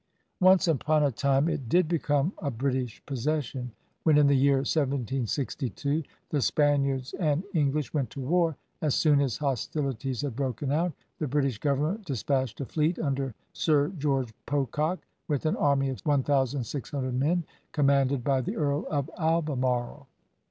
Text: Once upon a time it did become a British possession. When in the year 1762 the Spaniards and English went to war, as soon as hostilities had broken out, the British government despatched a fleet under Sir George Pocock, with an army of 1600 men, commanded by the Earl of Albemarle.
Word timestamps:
Once 0.39 0.67
upon 0.67 1.03
a 1.03 1.11
time 1.11 1.47
it 1.47 1.69
did 1.69 1.87
become 1.87 2.33
a 2.39 2.49
British 2.49 3.05
possession. 3.05 3.71
When 4.01 4.17
in 4.17 4.25
the 4.25 4.33
year 4.35 4.55
1762 4.55 6.01
the 6.31 6.41
Spaniards 6.41 7.13
and 7.19 7.43
English 7.53 7.93
went 7.93 8.09
to 8.09 8.19
war, 8.19 8.57
as 8.81 8.95
soon 8.95 9.21
as 9.21 9.37
hostilities 9.37 10.21
had 10.23 10.35
broken 10.35 10.71
out, 10.71 10.93
the 11.19 11.27
British 11.27 11.59
government 11.59 12.03
despatched 12.05 12.59
a 12.61 12.65
fleet 12.65 12.97
under 12.97 13.35
Sir 13.53 13.89
George 13.89 14.33
Pocock, 14.47 15.01
with 15.27 15.45
an 15.45 15.55
army 15.55 15.89
of 15.89 15.99
1600 16.03 17.13
men, 17.13 17.43
commanded 17.71 18.23
by 18.23 18.41
the 18.41 18.57
Earl 18.57 18.87
of 18.89 19.07
Albemarle. 19.19 20.07